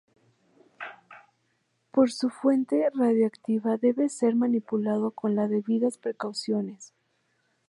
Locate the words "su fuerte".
2.11-2.89